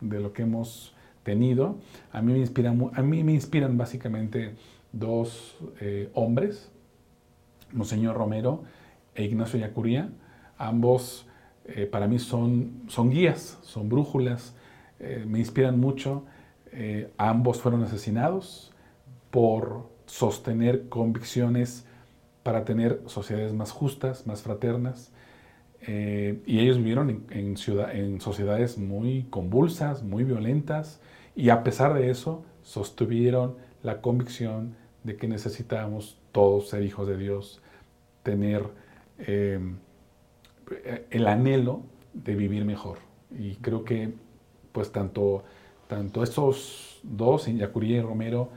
de 0.00 0.20
lo 0.20 0.32
que 0.32 0.42
hemos 0.42 0.94
tenido. 1.22 1.78
A 2.12 2.22
mí 2.22 2.32
me, 2.32 2.38
inspiran, 2.38 2.90
a 2.94 3.02
mí 3.02 3.24
me 3.24 3.32
inspiran 3.32 3.76
básicamente 3.76 4.54
dos 4.92 5.56
eh, 5.80 6.10
hombres, 6.14 6.70
Monseñor 7.72 8.16
Romero 8.16 8.62
e 9.14 9.24
Ignacio 9.24 9.58
Yacuría. 9.58 10.10
Ambos 10.56 11.26
eh, 11.66 11.86
para 11.86 12.06
mí 12.06 12.18
son, 12.18 12.84
son 12.88 13.10
guías, 13.10 13.58
son 13.62 13.88
brújulas, 13.88 14.54
eh, 15.00 15.24
me 15.26 15.38
inspiran 15.40 15.80
mucho. 15.80 16.24
ambos 17.18 17.60
fueron 17.60 17.84
asesinados 17.84 18.72
por 19.30 19.88
sostener 20.06 20.88
convicciones 20.88 21.86
para 22.42 22.64
tener 22.64 23.00
sociedades 23.06 23.52
más 23.52 23.70
justas, 23.70 24.26
más 24.26 24.42
fraternas, 24.42 25.12
eh, 25.86 26.40
y 26.46 26.60
ellos 26.60 26.78
vivieron 26.78 27.24
en, 27.30 27.56
sociedades 28.20 28.78
muy 28.78 29.26
convulsas, 29.30 30.02
muy 30.02 30.24
violentas, 30.24 31.00
y 31.36 31.50
a 31.50 31.62
pesar 31.62 31.94
de 31.94 32.10
eso 32.10 32.44
sostuvieron 32.62 33.56
la 33.82 34.00
convicción 34.00 34.76
de 35.02 35.16
que 35.16 35.28
necesitábamos 35.28 36.18
todos 36.32 36.68
ser 36.68 36.82
hijos 36.82 37.06
de 37.06 37.18
Dios, 37.18 37.60
tener 38.22 38.62
eh, 39.18 39.60
el 41.10 41.26
anhelo 41.26 41.82
de 42.14 42.34
vivir 42.34 42.64
mejor. 42.64 42.98
Y 43.38 43.56
creo 43.56 43.84
que 43.84 44.14
pues 44.72 44.90
tanto, 44.90 45.44
tanto 45.86 46.22
estos 46.22 47.00
dos, 47.02 47.46
Yacurí 47.46 47.94
y 47.94 48.00
Romero, 48.00 48.48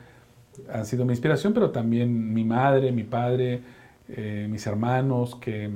han 0.72 0.86
sido 0.86 1.06
mi 1.06 1.12
inspiración, 1.12 1.54
pero 1.54 1.72
también 1.72 2.34
mi 2.34 2.44
madre, 2.44 2.92
mi 2.92 3.04
padre, 3.04 3.62
eh, 4.10 4.48
mis 4.50 4.66
hermanos, 4.66 5.36
que 5.36 5.70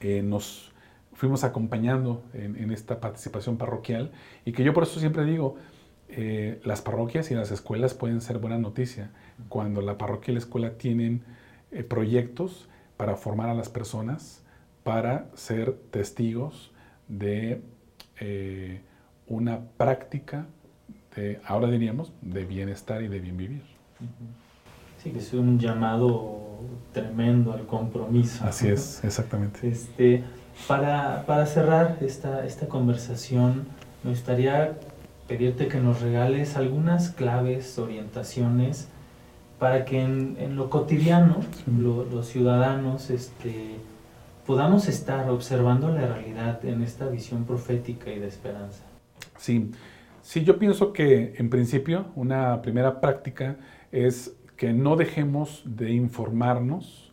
eh, 0.00 0.22
nos 0.22 0.72
fuimos 1.12 1.44
acompañando 1.44 2.22
en, 2.34 2.70
esta 2.70 3.00
participación 3.00 3.56
parroquial 3.56 4.12
y 4.44 4.52
que 4.52 4.64
yo 4.64 4.74
por 4.74 4.82
eso 4.82 5.00
siempre 5.00 5.24
digo, 5.24 5.56
eh, 6.08 6.60
las 6.64 6.82
parroquias 6.82 7.30
y 7.30 7.34
las 7.34 7.50
escuelas 7.50 7.94
pueden 7.94 8.20
ser 8.20 8.38
buena 8.38 8.58
noticia 8.58 9.10
cuando 9.48 9.80
la 9.80 9.96
parroquia 9.96 10.32
y 10.32 10.34
la 10.34 10.40
escuela 10.40 10.76
tienen 10.76 11.22
eh, 11.72 11.82
proyectos 11.82 12.68
para 12.96 13.16
formar 13.16 13.48
a 13.48 13.54
las 13.54 13.68
personas 13.68 14.42
para 14.84 15.28
ser 15.34 15.72
testigos 15.90 16.72
de 17.08 17.62
una 19.26 19.60
práctica 19.76 20.46
de, 21.14 21.40
ahora 21.44 21.68
diríamos, 21.68 22.12
de 22.20 22.44
bienestar 22.44 23.02
y 23.02 23.08
de 23.08 23.18
bien 23.18 23.36
vivir. 23.36 23.62
Sí, 25.06 25.12
que 25.12 25.20
es 25.20 25.32
un 25.34 25.60
llamado 25.60 26.40
tremendo 26.92 27.52
al 27.52 27.64
compromiso. 27.66 28.44
Así 28.44 28.66
es, 28.66 29.04
exactamente. 29.04 29.68
Este, 29.68 30.24
para, 30.66 31.24
para 31.26 31.46
cerrar 31.46 31.98
esta, 32.00 32.44
esta 32.44 32.66
conversación, 32.66 33.66
me 34.02 34.10
gustaría 34.10 34.72
pedirte 35.28 35.68
que 35.68 35.78
nos 35.78 36.00
regales 36.00 36.56
algunas 36.56 37.10
claves, 37.10 37.78
orientaciones, 37.78 38.88
para 39.60 39.84
que 39.84 40.02
en, 40.02 40.36
en 40.40 40.56
lo 40.56 40.70
cotidiano, 40.70 41.36
los 42.10 42.26
ciudadanos, 42.26 43.10
este, 43.10 43.76
podamos 44.44 44.88
estar 44.88 45.30
observando 45.30 45.90
la 45.90 46.06
realidad 46.06 46.64
en 46.64 46.82
esta 46.82 47.06
visión 47.06 47.44
profética 47.44 48.10
y 48.10 48.18
de 48.18 48.26
esperanza. 48.26 48.82
Sí, 49.38 49.70
sí, 50.22 50.42
yo 50.42 50.58
pienso 50.58 50.92
que 50.92 51.34
en 51.38 51.48
principio 51.48 52.06
una 52.16 52.60
primera 52.60 53.00
práctica 53.00 53.56
es 53.92 54.35
que 54.56 54.72
no 54.72 54.96
dejemos 54.96 55.62
de 55.64 55.92
informarnos. 55.92 57.12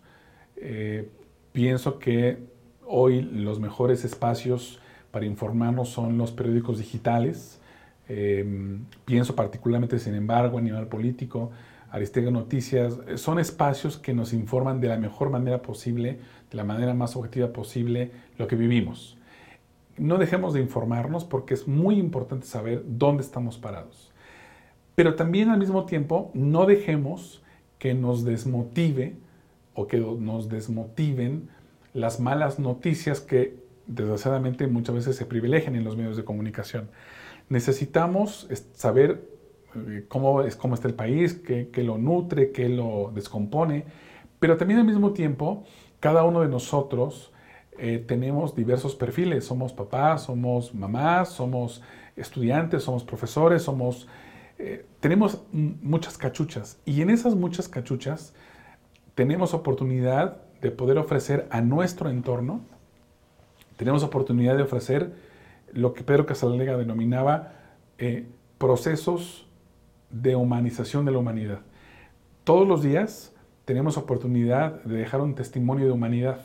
Eh, 0.55 1.09
pienso 1.51 1.99
que 1.99 2.39
hoy 2.85 3.21
los 3.21 3.59
mejores 3.59 4.05
espacios 4.05 4.79
para 5.11 5.25
informarnos 5.25 5.89
son 5.89 6.17
los 6.17 6.31
periódicos 6.31 6.77
digitales. 6.77 7.59
Eh, 8.07 8.79
pienso 9.05 9.35
particularmente, 9.35 9.99
sin 9.99 10.15
embargo, 10.15 10.57
a 10.57 10.61
nivel 10.61 10.87
político, 10.87 11.51
Aristegui 11.91 12.31
Noticias, 12.31 12.97
son 13.15 13.39
espacios 13.39 13.97
que 13.97 14.13
nos 14.13 14.33
informan 14.33 14.81
de 14.81 14.87
la 14.87 14.97
mejor 14.97 15.29
manera 15.29 15.61
posible, 15.61 16.19
de 16.49 16.57
la 16.57 16.63
manera 16.63 16.93
más 16.93 17.15
objetiva 17.15 17.53
posible, 17.53 18.11
lo 18.37 18.47
que 18.47 18.55
vivimos. 18.55 19.17
No 19.97 20.17
dejemos 20.17 20.53
de 20.53 20.61
informarnos 20.61 21.23
porque 21.23 21.53
es 21.53 21.67
muy 21.67 21.99
importante 21.99 22.47
saber 22.47 22.83
dónde 22.87 23.21
estamos 23.21 23.59
parados. 23.59 24.12
Pero 24.95 25.15
también 25.15 25.49
al 25.49 25.59
mismo 25.59 25.85
tiempo 25.85 26.31
no 26.33 26.65
dejemos 26.65 27.41
que 27.79 27.93
nos 27.93 28.23
desmotive 28.23 29.15
o 29.73 29.87
que 29.87 29.97
nos 29.97 30.49
desmotiven 30.49 31.49
las 31.93 32.19
malas 32.19 32.59
noticias 32.59 33.19
que 33.19 33.57
desgraciadamente 33.87 34.67
muchas 34.67 34.95
veces 34.95 35.15
se 35.15 35.25
privilegian 35.25 35.75
en 35.75 35.83
los 35.83 35.97
medios 35.97 36.17
de 36.17 36.23
comunicación. 36.23 36.89
Necesitamos 37.49 38.47
saber 38.73 39.27
eh, 39.75 40.05
cómo, 40.07 40.41
es, 40.41 40.55
cómo 40.55 40.75
está 40.75 40.87
el 40.87 40.93
país, 40.93 41.33
qué, 41.33 41.69
lo 41.83 41.97
nutre, 41.97 42.51
qué 42.51 42.69
lo 42.69 43.11
descompone, 43.13 43.85
pero 44.39 44.57
también 44.57 44.79
al 44.79 44.85
mismo 44.85 45.13
tiempo 45.13 45.63
cada 45.99 46.23
uno 46.23 46.41
de 46.41 46.47
nosotros 46.47 47.31
eh, 47.77 48.03
tenemos 48.07 48.55
diversos 48.55 48.95
perfiles. 48.95 49.45
Somos 49.45 49.73
papás, 49.73 50.23
somos 50.23 50.73
mamás, 50.73 51.29
somos 51.29 51.81
estudiantes, 52.15 52.83
somos 52.83 53.03
profesores, 53.03 53.63
somos 53.63 54.07
eh, 54.65 54.85
tenemos 55.01 55.43
muchas 55.51 56.17
cachuchas 56.17 56.79
y 56.85 57.01
en 57.01 57.09
esas 57.09 57.35
muchas 57.35 57.67
cachuchas 57.67 58.33
tenemos 59.13 59.53
oportunidad 59.53 60.37
de 60.61 60.71
poder 60.71 60.97
ofrecer 60.97 61.47
a 61.49 61.59
nuestro 61.59 62.09
entorno, 62.09 62.61
tenemos 63.75 64.03
oportunidad 64.03 64.55
de 64.55 64.63
ofrecer 64.63 65.11
lo 65.73 65.93
que 65.93 66.05
Pedro 66.05 66.25
Casalega 66.25 66.77
denominaba 66.77 67.55
eh, 67.97 68.25
procesos 68.57 69.49
de 70.09 70.37
humanización 70.37 71.03
de 71.03 71.11
la 71.11 71.17
humanidad. 71.17 71.59
Todos 72.45 72.65
los 72.65 72.81
días 72.81 73.33
tenemos 73.65 73.97
oportunidad 73.97 74.81
de 74.83 74.95
dejar 74.95 75.19
un 75.19 75.35
testimonio 75.35 75.87
de 75.87 75.91
humanidad 75.91 76.39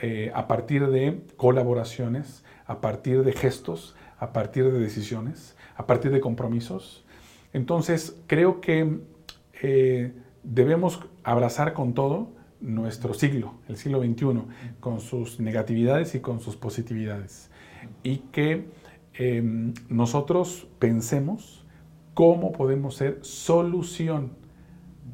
eh, 0.00 0.32
a 0.34 0.48
partir 0.48 0.88
de 0.88 1.26
colaboraciones, 1.36 2.42
a 2.64 2.80
partir 2.80 3.22
de 3.22 3.32
gestos, 3.32 3.96
a 4.18 4.32
partir 4.32 4.64
de 4.72 4.78
decisiones, 4.78 5.58
a 5.76 5.86
partir 5.86 6.10
de 6.10 6.20
compromisos. 6.20 7.04
Entonces, 7.52 8.20
creo 8.26 8.60
que 8.60 9.00
eh, 9.62 10.12
debemos 10.42 11.00
abrazar 11.24 11.72
con 11.72 11.94
todo 11.94 12.30
nuestro 12.60 13.14
siglo, 13.14 13.54
el 13.68 13.76
siglo 13.76 14.00
XXI, 14.02 14.42
con 14.80 15.00
sus 15.00 15.40
negatividades 15.40 16.14
y 16.14 16.20
con 16.20 16.40
sus 16.40 16.56
positividades. 16.56 17.50
Y 18.02 18.18
que 18.32 18.68
em, 19.14 19.74
nosotros 19.88 20.66
pensemos 20.78 21.64
cómo 22.14 22.52
podemos 22.52 22.96
ser 22.96 23.18
solución 23.22 24.32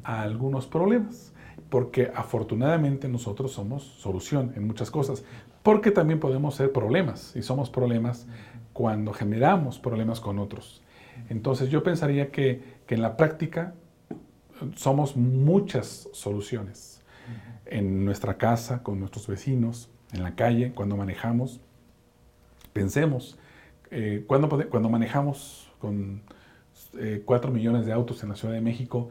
a 0.03 0.21
algunos 0.21 0.67
problemas. 0.67 1.33
Porque 1.69 2.11
afortunadamente 2.13 3.07
nosotros 3.09 3.51
somos 3.51 3.83
solución 3.83 4.53
en 4.55 4.67
muchas 4.67 4.91
cosas. 4.91 5.23
Porque 5.63 5.91
también 5.91 6.19
podemos 6.19 6.55
ser 6.55 6.71
problemas 6.71 7.35
y 7.35 7.41
somos 7.41 7.69
problemas 7.69 8.27
cuando 8.71 9.13
generamos 9.13 9.79
problemas 9.79 10.19
con 10.19 10.37
otros. 10.37 10.83
Entonces 11.29 11.69
yo 11.69 11.83
pensaría 11.83 12.31
que, 12.31 12.61
que 12.85 12.95
en 12.95 13.01
la 13.01 13.17
práctica 13.17 13.73
somos 14.75 15.15
muchas 15.15 16.09
soluciones. 16.13 17.01
En 17.65 18.05
nuestra 18.05 18.37
casa, 18.37 18.83
con 18.83 18.99
nuestros 18.99 19.27
vecinos, 19.27 19.89
en 20.13 20.23
la 20.23 20.35
calle, 20.35 20.71
cuando 20.73 20.95
manejamos. 20.95 21.59
Pensemos, 22.73 23.37
eh, 23.91 24.23
cuando, 24.27 24.49
cuando, 24.69 24.89
manejamos 24.89 25.71
con 25.79 26.21
eh, 26.99 27.23
4 27.25 27.51
millones 27.51 27.85
de 27.85 27.93
autos 27.93 28.21
en 28.23 28.29
la 28.29 28.35
Ciudad 28.35 28.53
de 28.53 28.61
México, 28.61 29.09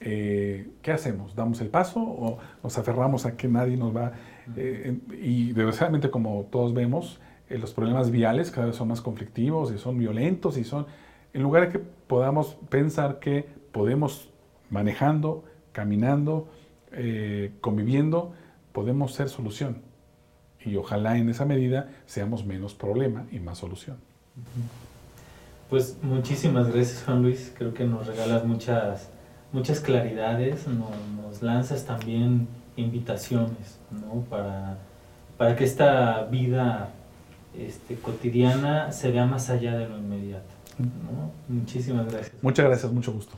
eh, 0.00 0.68
¿qué 0.82 0.92
hacemos? 0.92 1.34
¿Damos 1.34 1.60
el 1.60 1.68
paso 1.68 2.00
o 2.00 2.38
nos 2.62 2.78
aferramos 2.78 3.26
a 3.26 3.36
que 3.36 3.46
nadie 3.48 3.76
nos 3.76 3.94
va? 3.94 4.12
Eh, 4.56 4.98
y 5.22 5.52
desgraciadamente, 5.52 6.10
como 6.10 6.46
todos 6.50 6.74
vemos, 6.74 7.20
los 7.48 7.72
problemas 7.72 8.10
viales 8.10 8.50
cada 8.50 8.68
vez 8.68 8.76
son 8.76 8.88
más 8.88 9.00
conflictivos 9.00 9.72
y 9.72 9.78
son 9.78 9.98
violentos 9.98 10.56
y 10.56 10.64
son, 10.64 10.86
en 11.34 11.42
lugar 11.42 11.66
de 11.66 11.72
que 11.72 11.78
podamos 12.06 12.56
pensar 12.70 13.18
que 13.18 13.46
podemos 13.72 14.30
manejando, 14.70 15.44
caminando, 15.72 16.48
eh, 16.92 17.52
conviviendo, 17.60 18.32
podemos 18.72 19.12
ser 19.12 19.28
solución. 19.28 19.82
Y 20.64 20.76
ojalá 20.76 21.18
en 21.18 21.28
esa 21.28 21.44
medida 21.44 21.90
seamos 22.06 22.46
menos 22.46 22.74
problema 22.74 23.26
y 23.30 23.40
más 23.40 23.58
solución. 23.58 23.96
Pues 25.68 25.96
muchísimas 26.02 26.72
gracias 26.72 27.02
Juan 27.04 27.22
Luis, 27.22 27.52
creo 27.56 27.74
que 27.74 27.84
nos 27.84 28.06
regalas 28.06 28.44
muchas, 28.44 29.10
muchas 29.52 29.80
claridades, 29.80 30.66
nos, 30.68 31.42
lanzas 31.42 31.84
también 31.84 32.46
invitaciones 32.76 33.78
¿no? 33.90 34.20
para, 34.30 34.78
para 35.36 35.56
que 35.56 35.64
esta 35.64 36.22
vida 36.24 36.90
este, 37.58 37.96
cotidiana 37.96 38.92
se 38.92 39.10
vea 39.10 39.26
más 39.26 39.50
allá 39.50 39.76
de 39.76 39.88
lo 39.88 39.98
inmediato. 39.98 40.53
Muchísimas 41.48 42.06
gracias. 42.10 42.42
Muchas 42.42 42.66
gracias, 42.66 42.92
mucho 42.92 43.12
gusto. 43.12 43.36